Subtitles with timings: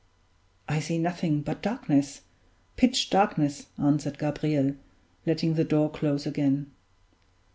[0.67, 2.21] "I see nothing but darkness
[2.75, 4.73] pitch darkness," answered Gabriel,
[5.27, 6.71] letting the door close again.